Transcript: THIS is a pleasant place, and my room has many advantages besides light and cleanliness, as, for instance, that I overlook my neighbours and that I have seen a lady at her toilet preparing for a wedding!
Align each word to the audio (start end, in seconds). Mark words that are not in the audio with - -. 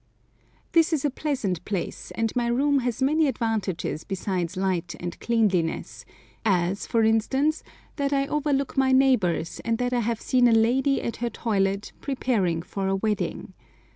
THIS 0.71 0.93
is 0.93 1.05
a 1.05 1.11
pleasant 1.11 1.63
place, 1.63 2.09
and 2.15 2.35
my 2.35 2.47
room 2.47 2.79
has 2.79 3.03
many 3.03 3.27
advantages 3.27 4.03
besides 4.03 4.57
light 4.57 4.95
and 4.99 5.19
cleanliness, 5.19 6.05
as, 6.43 6.87
for 6.87 7.03
instance, 7.03 7.63
that 7.97 8.11
I 8.11 8.25
overlook 8.25 8.75
my 8.75 8.91
neighbours 8.91 9.61
and 9.63 9.77
that 9.77 9.93
I 9.93 9.99
have 9.99 10.19
seen 10.19 10.47
a 10.47 10.53
lady 10.53 11.03
at 11.03 11.17
her 11.17 11.29
toilet 11.29 11.91
preparing 12.01 12.63
for 12.63 12.87
a 12.87 12.95
wedding! 12.95 13.53